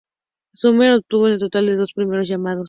Sumner 0.53 0.93
obtuvo 0.93 1.25
un 1.25 1.37
total 1.37 1.67
de 1.67 1.75
dos 1.75 1.93
primeros 1.93 2.27
llamados. 2.27 2.59